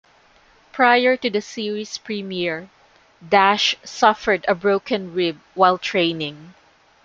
Prior 0.71 1.15
to 1.17 1.29
the 1.29 1.41
series 1.41 1.99
premiere, 1.99 2.69
Dash 3.29 3.75
suffered 3.83 4.43
a 4.47 4.55
broken 4.55 5.13
rib 5.13 5.39
while 5.53 5.77
training. 5.77 6.55